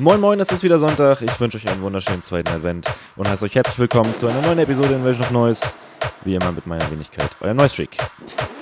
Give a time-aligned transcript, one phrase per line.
[0.00, 1.20] Moin Moin, es ist wieder Sonntag.
[1.20, 4.58] Ich wünsche euch einen wunderschönen zweiten Advent und heiße euch herzlich willkommen zu einer neuen
[4.58, 5.60] Episode Invasion of Noise.
[6.24, 7.90] Wie immer mit meiner Wenigkeit, euer Noise Freak.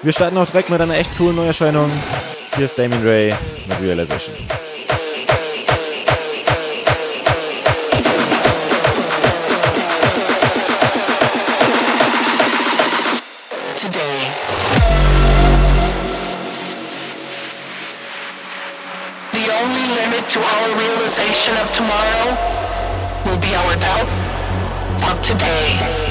[0.03, 1.89] Wir starten auch direkt mit einer echt coolen Neuerscheinung.
[2.57, 3.33] Hier ist Damien Ray
[3.69, 4.35] mit Realization.
[13.79, 14.08] to
[20.79, 22.27] realization of tomorrow
[23.27, 24.11] will be our doubt
[25.11, 26.08] of today.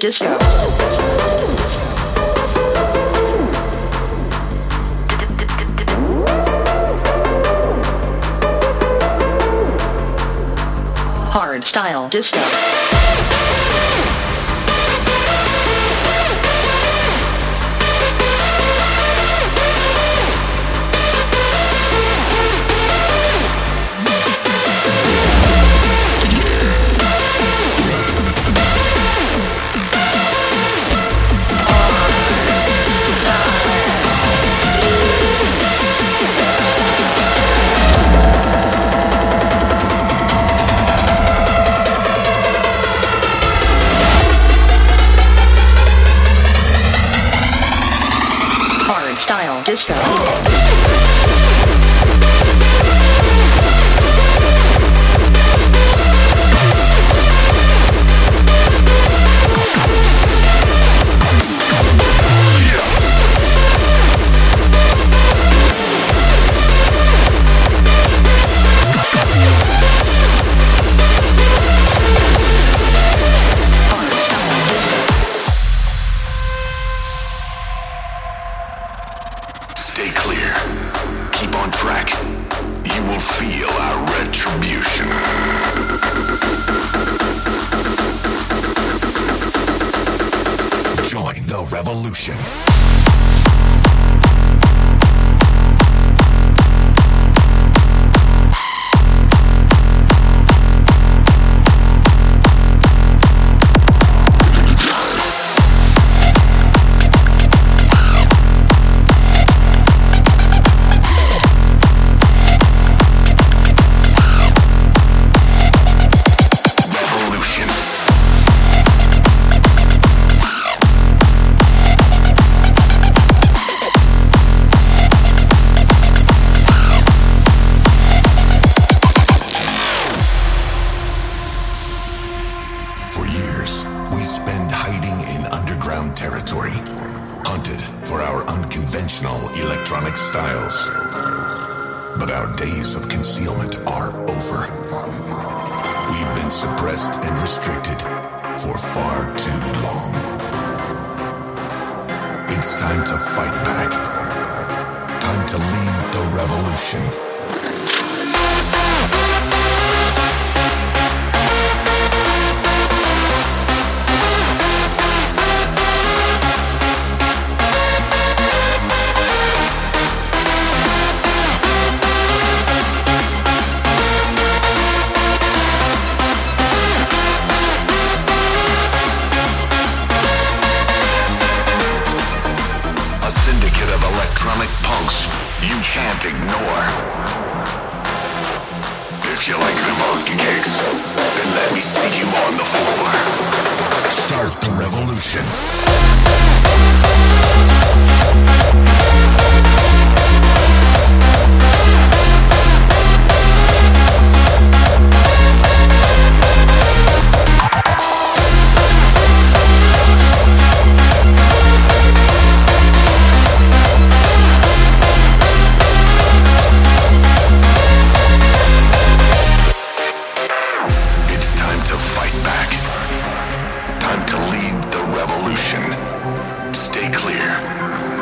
[0.00, 0.38] Disco.
[11.30, 13.09] Hard style disco.
[49.86, 50.39] touchdown.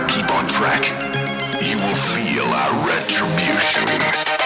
[0.08, 0.84] Keep on track.
[1.60, 4.37] You will feel our retribution.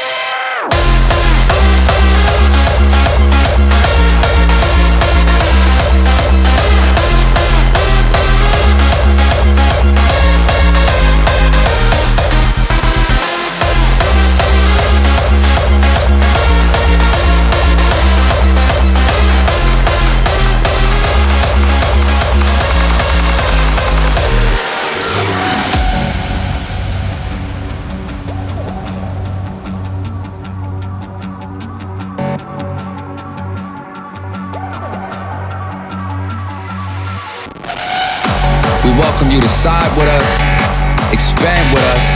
[39.63, 42.07] Side with us, expand with us,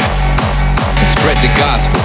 [0.98, 2.00] and spread the gospel.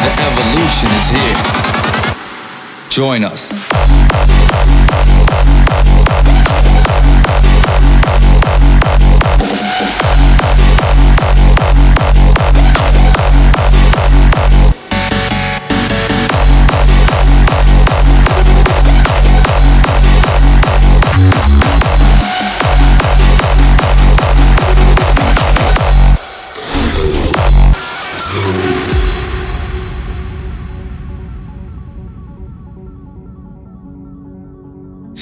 [0.00, 1.36] The evolution is here.
[2.88, 3.85] Join us.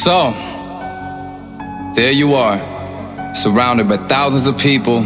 [0.04, 0.32] So,
[1.94, 2.60] there you are,
[3.34, 4.98] surrounded by thousands of people,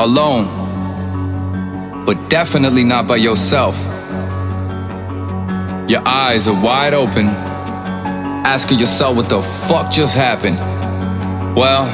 [0.00, 0.44] alone,
[2.04, 3.80] but definitely not by yourself.
[5.88, 10.56] Your eyes are wide open, asking yourself what the fuck just happened.
[11.56, 11.86] Well,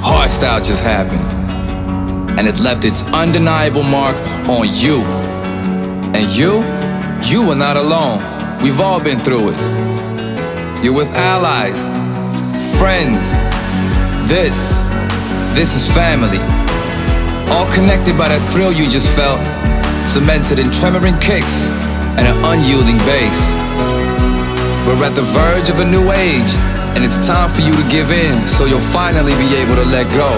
[0.00, 4.14] hardstyle just happened, and it left its undeniable mark
[4.48, 5.02] on you.
[6.14, 6.62] And you,
[7.28, 8.62] you are not alone.
[8.62, 10.07] We've all been through it.
[10.78, 11.90] You're with allies,
[12.78, 13.34] friends.
[14.30, 14.86] This,
[15.58, 16.38] this is family.
[17.50, 19.42] All connected by that thrill you just felt,
[20.06, 21.66] cemented in tremoring kicks
[22.14, 23.40] and an unyielding bass.
[24.86, 26.52] We're at the verge of a new age,
[26.94, 30.06] and it's time for you to give in so you'll finally be able to let
[30.14, 30.30] go.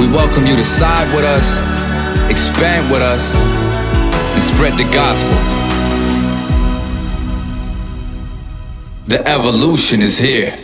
[0.00, 1.44] We welcome you to side with us,
[2.32, 5.57] expand with us, and spread the gospel.
[9.08, 10.54] The evolution is here.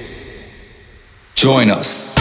[1.34, 2.13] Join us.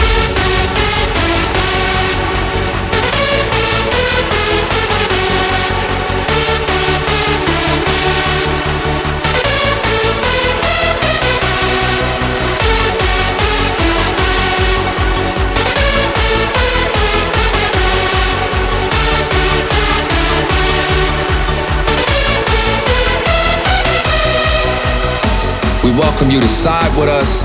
[25.84, 27.44] We welcome you to side with us,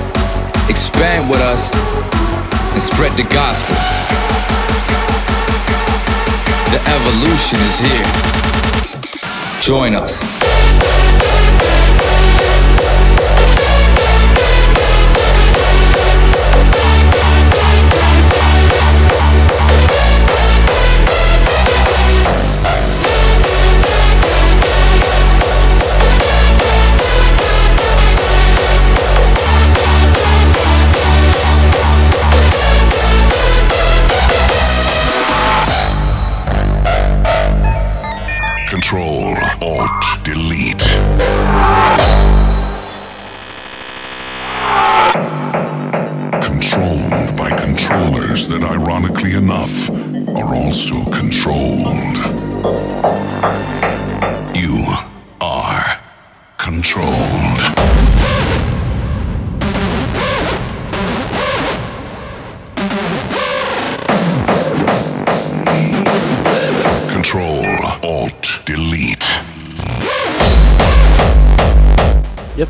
[0.69, 1.75] expand with us,
[2.71, 3.75] and spread the gospel.
[6.71, 9.61] The evolution is here.
[9.61, 10.48] Join us.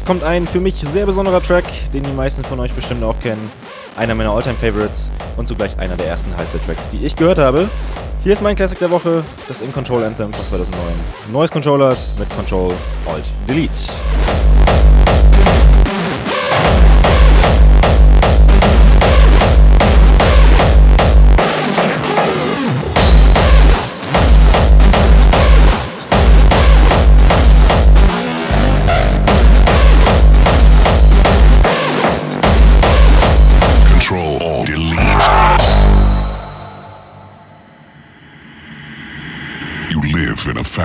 [0.09, 3.51] Kommt ein für mich sehr besonderer Track, den die meisten von euch bestimmt auch kennen.
[3.95, 7.69] Einer meiner Alltime Favorites und zugleich einer der ersten Halster-Tracks, die ich gehört habe.
[8.23, 10.83] Hier ist mein Classic der Woche, das In Control Anthem von 2009.
[11.31, 12.73] Noise Controllers mit Control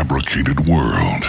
[0.05, 1.25] fabricated world.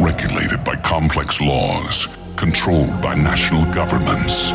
[0.00, 4.52] Regulated by complex laws, controlled by national governments.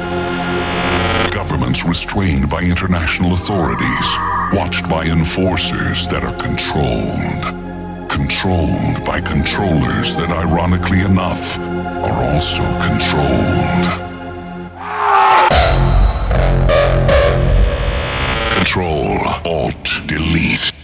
[1.36, 4.18] Governments restrained by international authorities,
[4.54, 7.44] watched by enforcers that are controlled.
[8.10, 13.86] Controlled by controllers that, ironically enough, are also controlled.
[18.54, 20.79] Control, Alt, Delete.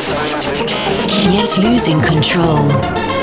[0.00, 0.46] Cage.
[1.32, 3.19] Yet losing control.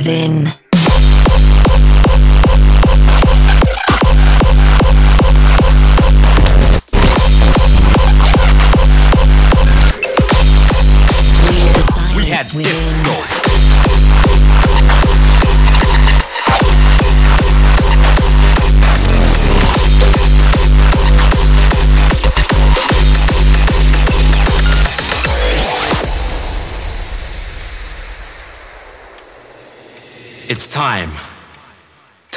[0.00, 0.69] Within.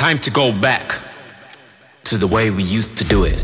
[0.03, 0.99] Time to go back
[2.03, 3.41] to the way we used to do it.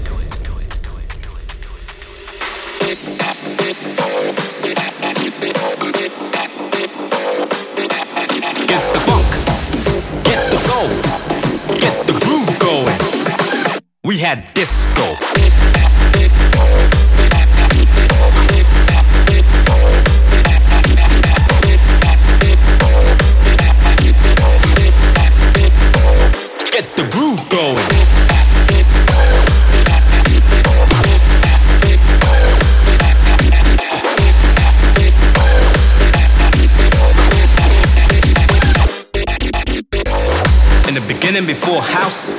[41.00, 42.30] The beginning, before house,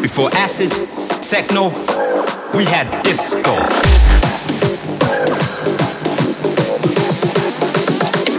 [0.00, 0.70] before acid,
[1.22, 1.68] techno,
[2.54, 3.54] we had disco.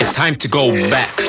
[0.01, 1.22] It's time to go back.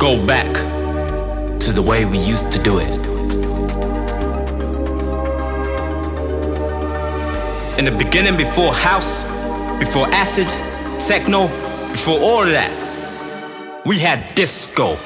[0.00, 0.50] Go back
[1.58, 2.94] to the way we used to do it.
[7.78, 9.20] In the beginning, before house,
[9.78, 10.48] before acid,
[10.98, 11.48] techno,
[11.92, 12.72] before all of that,
[13.84, 14.96] we had disco.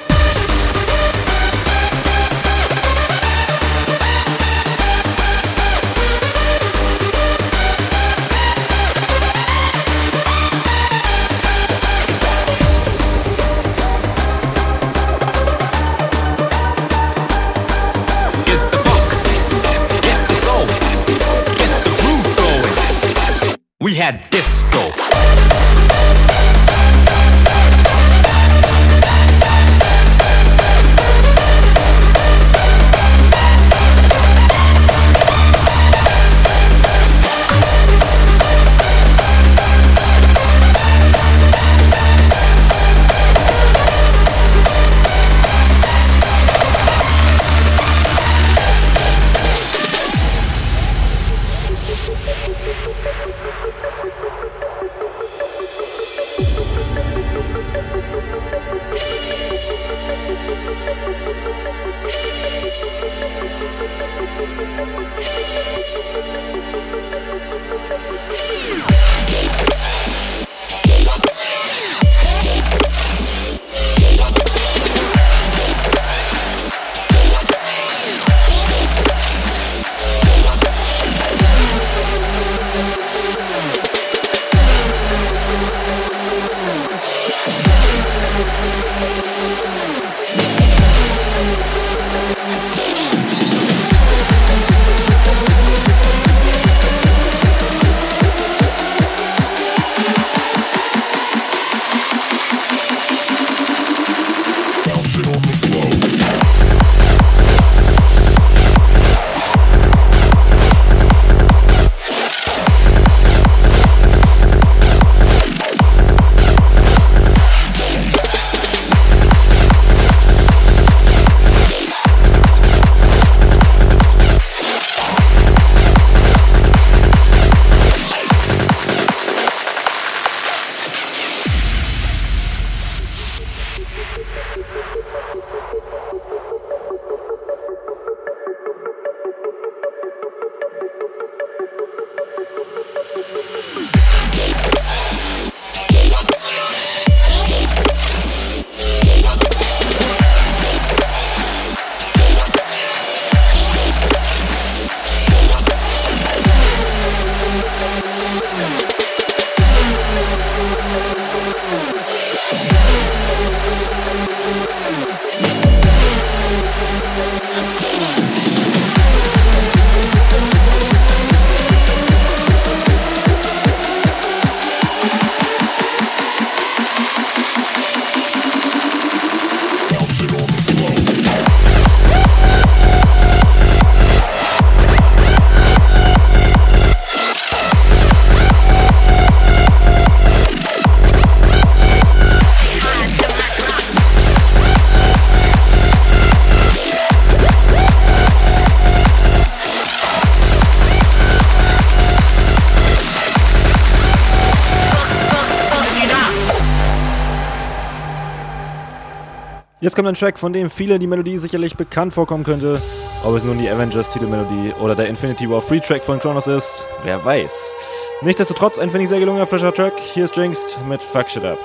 [209.85, 212.81] Jetzt kommt ein Track, von dem viele die Melodie sicherlich bekannt vorkommen könnte.
[213.23, 217.23] Ob es nun die Avengers-Titelmelodie oder der Infinity War Free Track von Kronos ist, wer
[217.23, 217.77] weiß.
[218.23, 219.93] Nichtsdestotrotz ein, finde ich, sehr gelungener frischer Track.
[220.01, 221.59] Hier ist Jinxed mit Fuck Shit Up.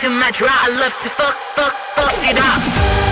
[0.00, 0.48] to my draw.
[0.48, 3.07] I love to fuck, fuck, fuck shit up.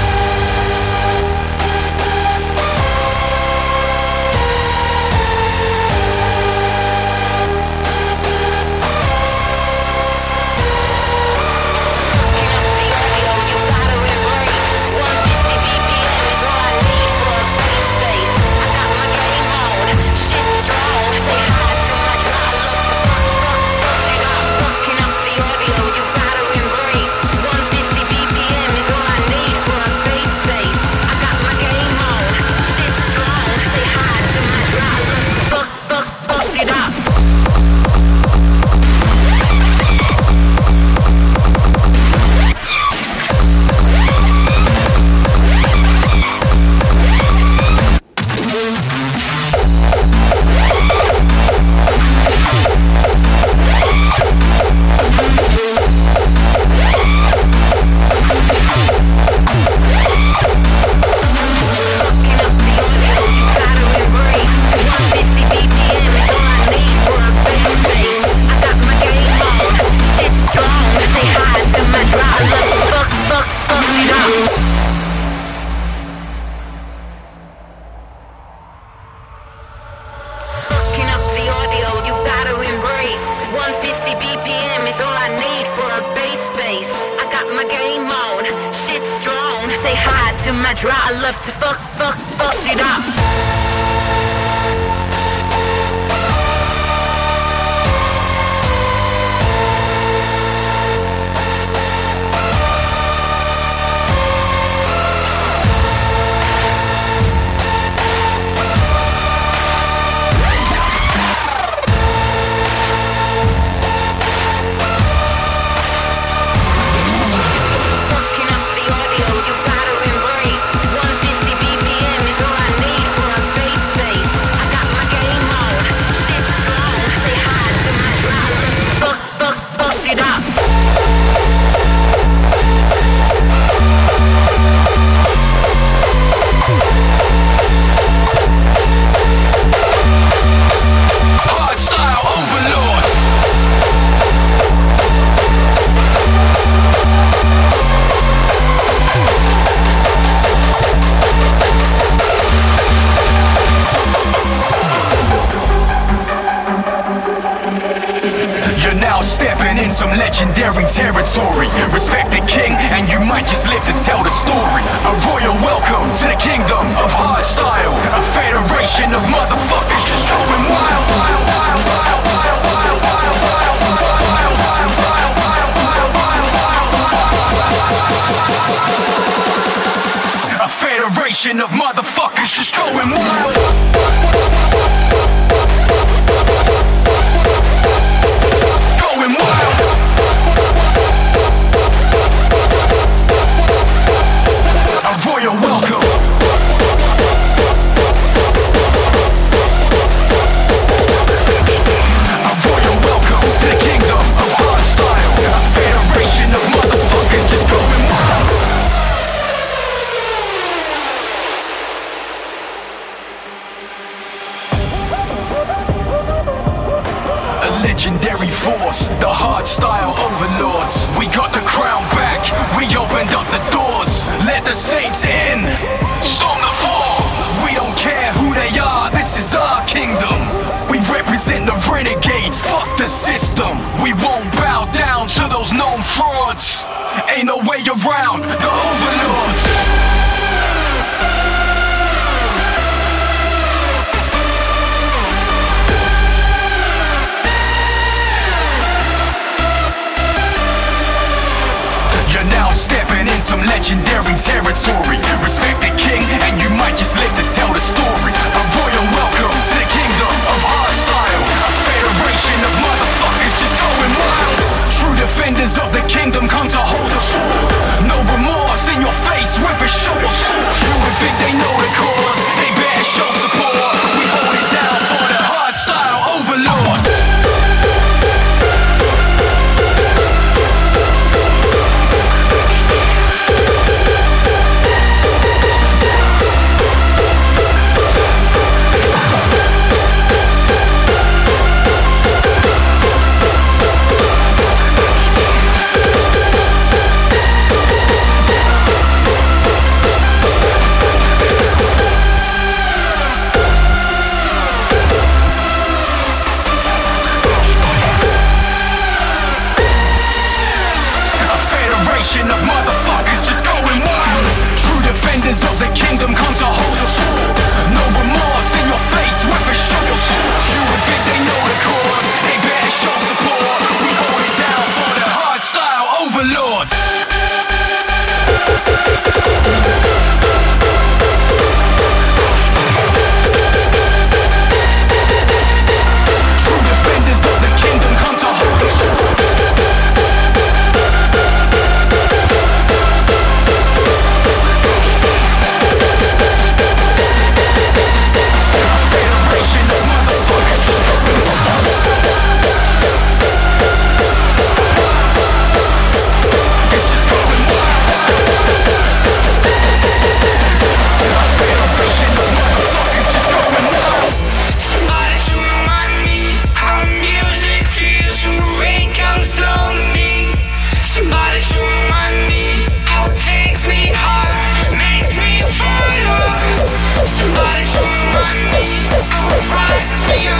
[380.44, 380.50] you,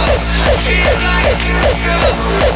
[0.73, 2.56] is like a stone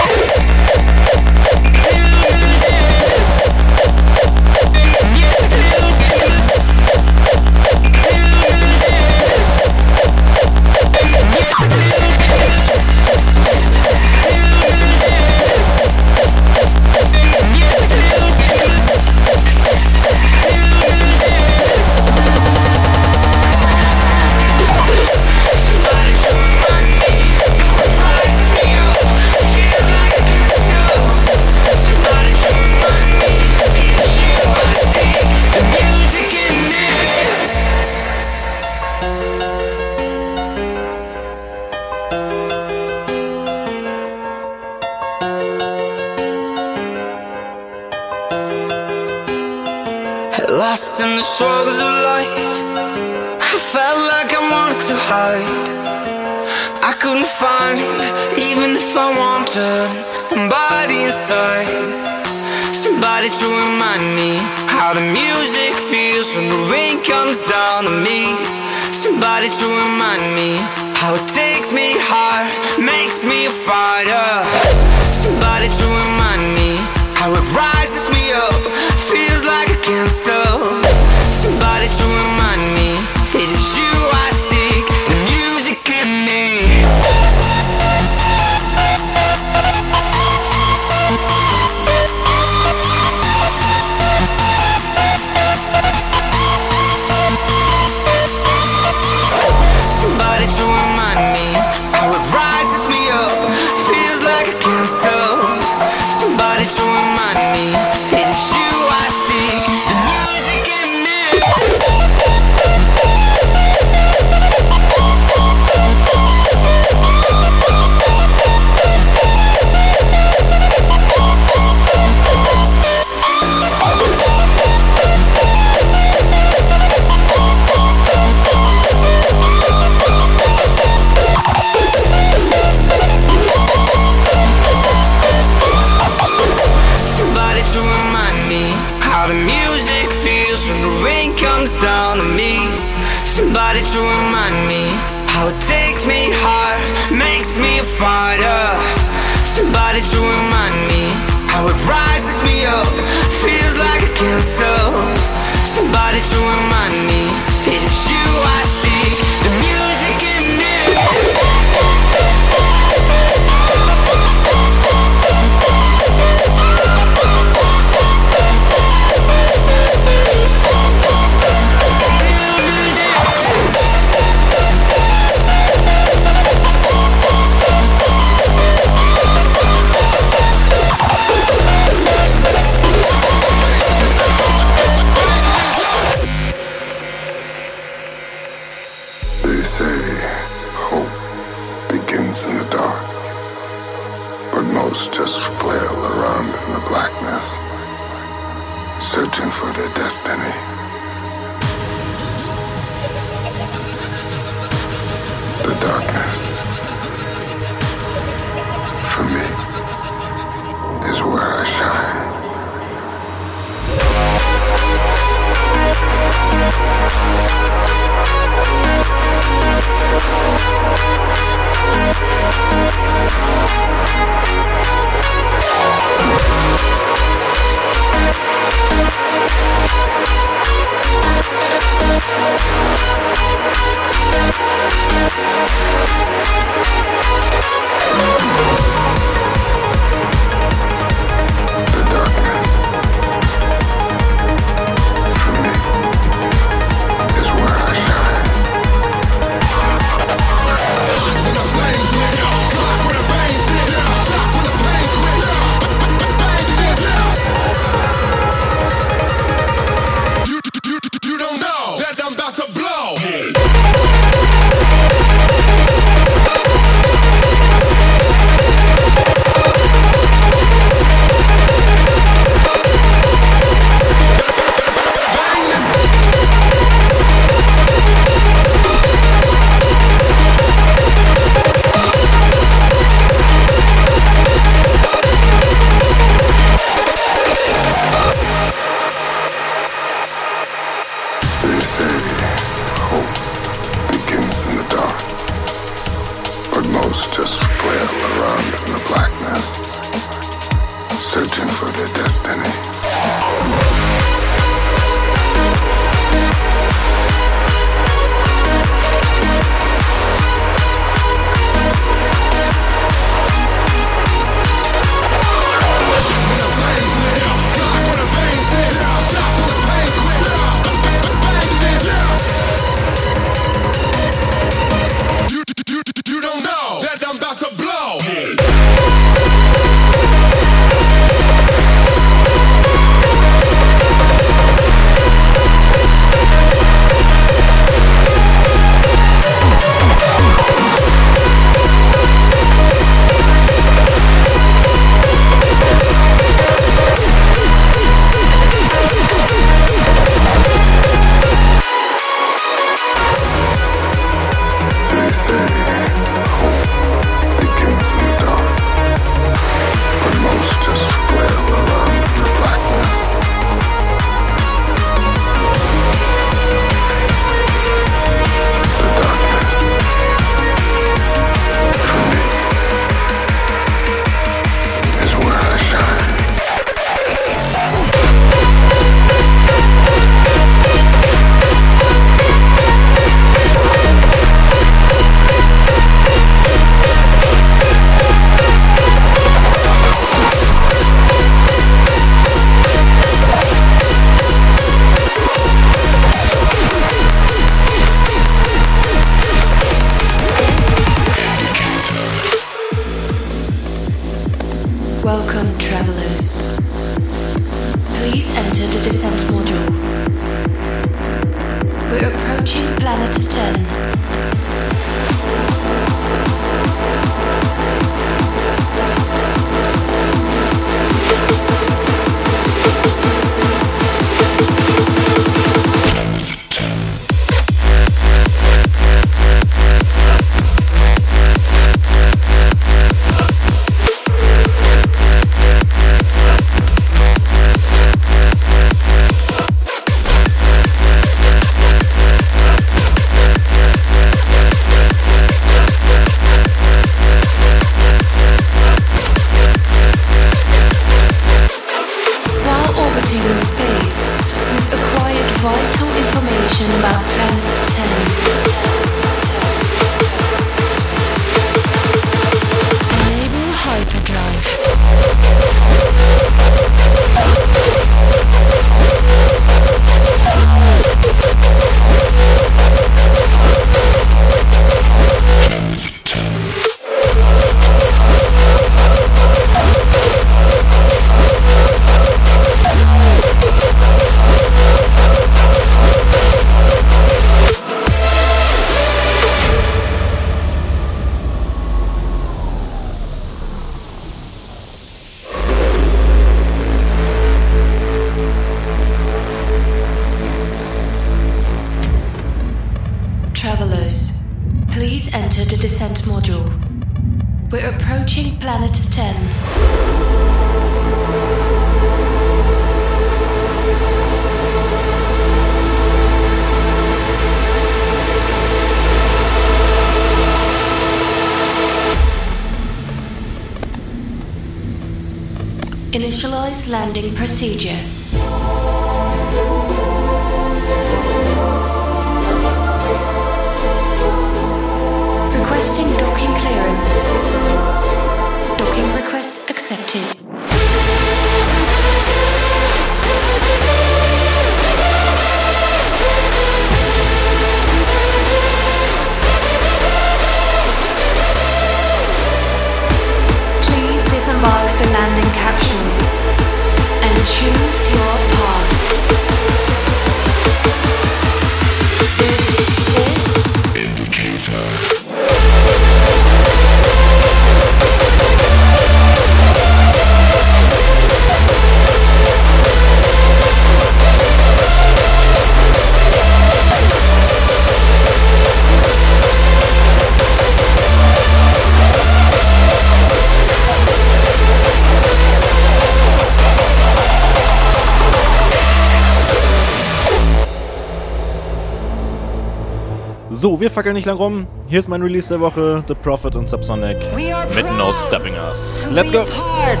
[593.62, 594.66] So, wir fackeln nicht lang rum.
[594.88, 597.18] Hier ist mein Release der Woche, The Prophet und Sub Sonik.
[597.32, 599.06] We are Mit No Stepping Us.
[599.08, 599.44] Let's go!
[599.44, 600.00] part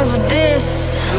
[0.00, 1.10] of this.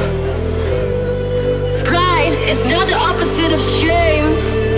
[1.83, 4.33] Pride is not the opposite of shame,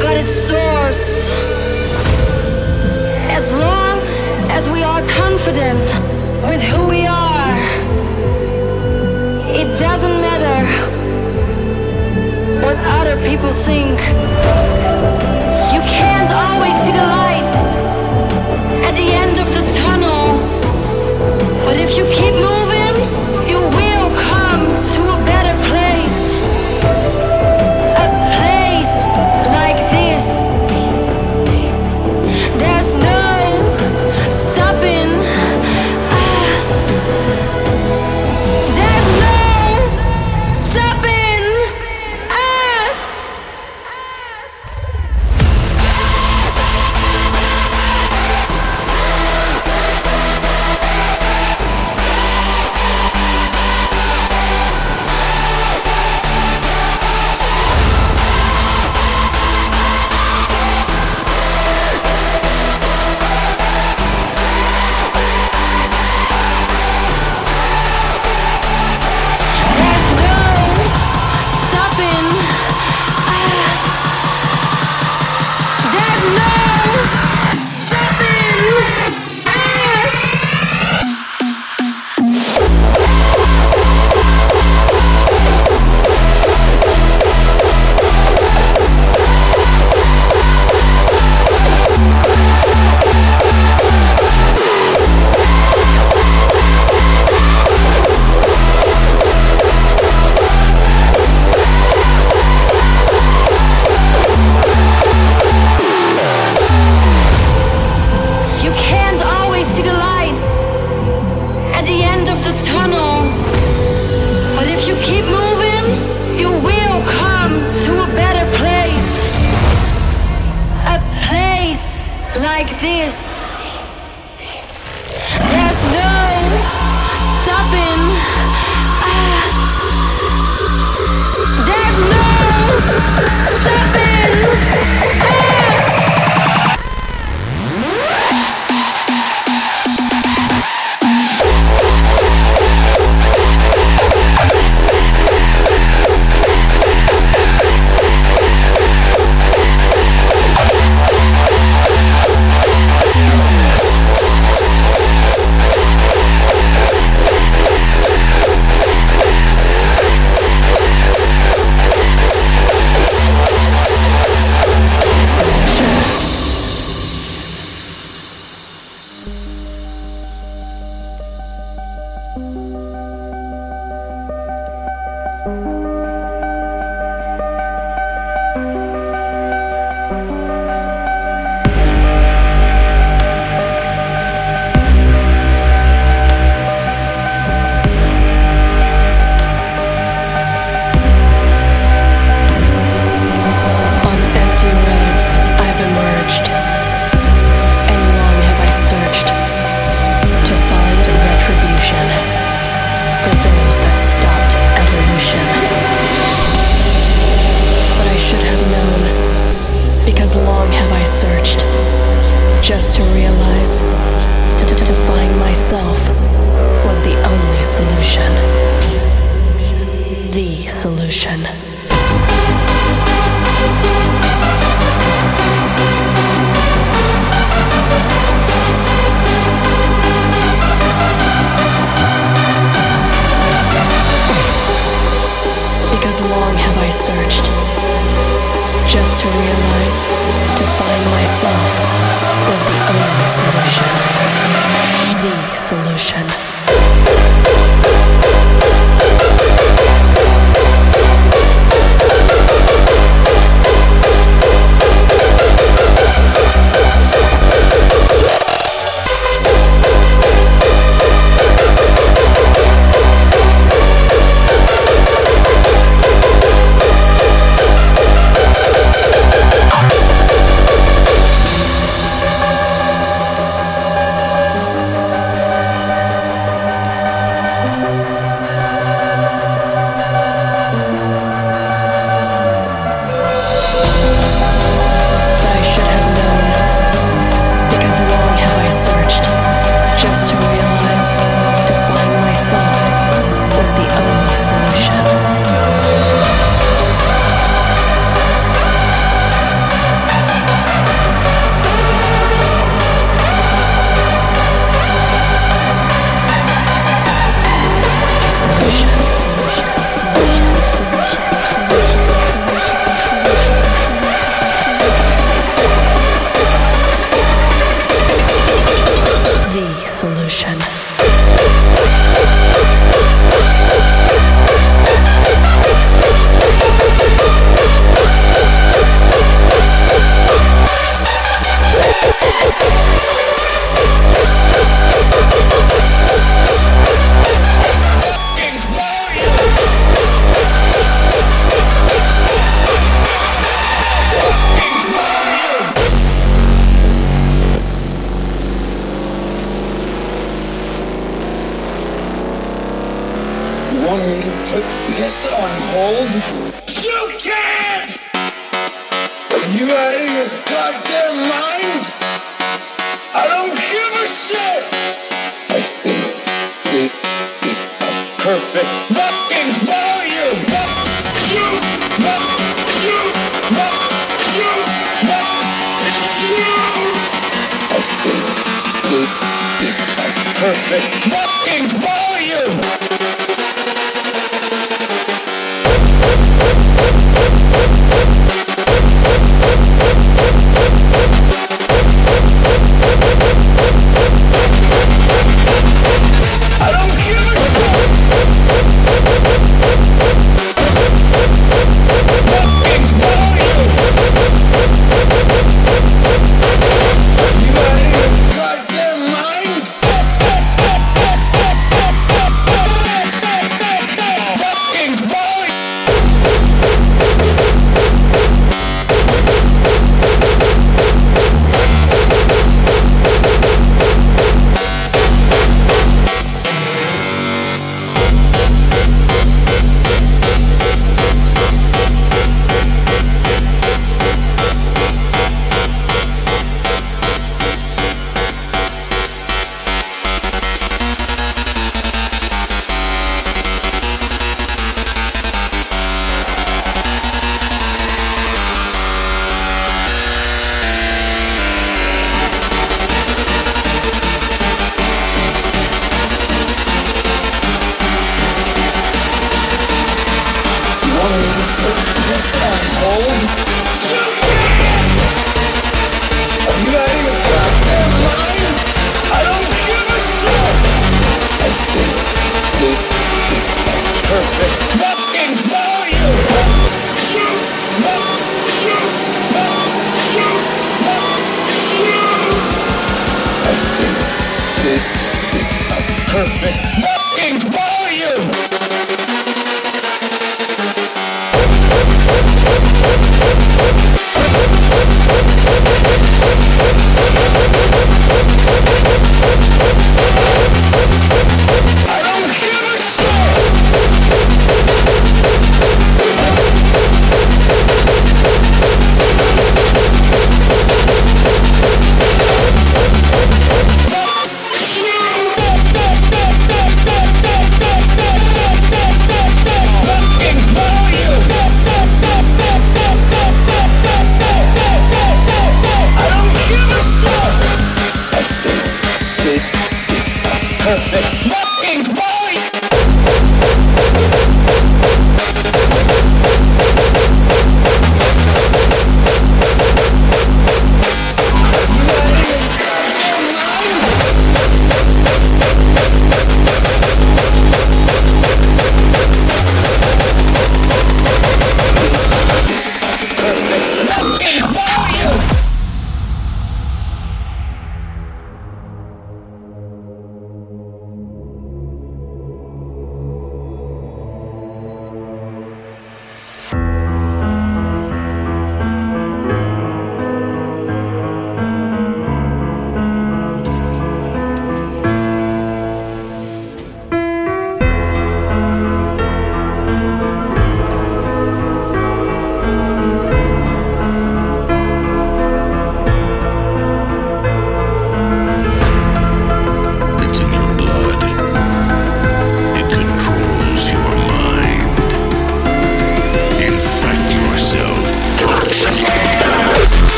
[0.00, 1.30] but its source.
[3.30, 4.00] As long
[4.50, 5.86] as we are confident
[6.48, 7.54] with who we are,
[9.54, 10.66] it doesn't matter
[12.60, 15.31] what other people think.
[15.72, 17.46] You can't always see the light
[18.88, 20.36] at the end of the tunnel.
[21.64, 22.71] But if you keep moving,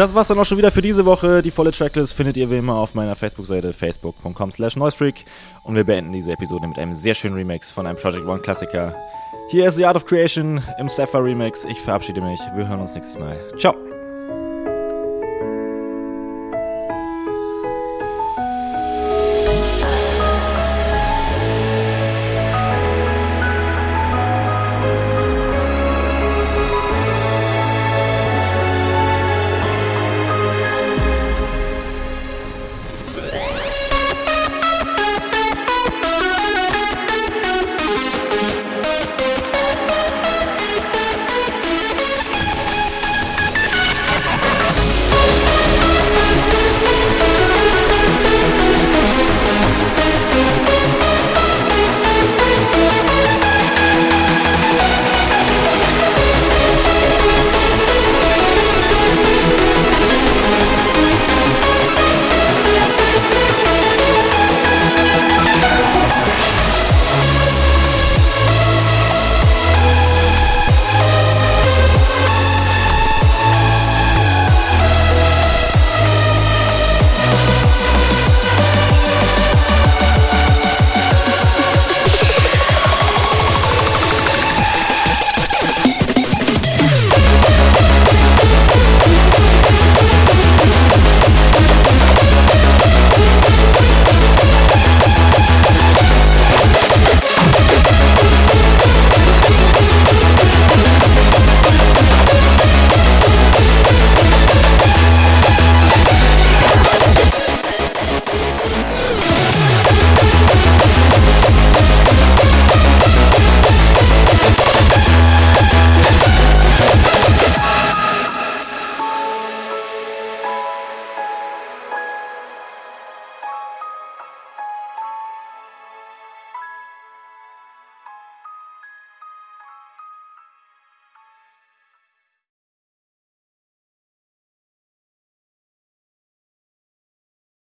[0.00, 1.42] das war's dann auch schon wieder für diese Woche.
[1.42, 5.26] Die volle Tracklist findet ihr wie immer auf meiner Facebook-Seite facebook.com slash noisefreak.
[5.62, 8.94] Und wir beenden diese Episode mit einem sehr schönen Remix von einem Project One Klassiker.
[9.50, 11.66] Hier ist The Art of Creation im Sapphire Remix.
[11.66, 12.40] Ich verabschiede mich.
[12.54, 13.38] Wir hören uns nächstes Mal.
[13.58, 13.89] Ciao.